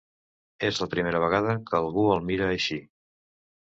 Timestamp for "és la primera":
0.69-1.23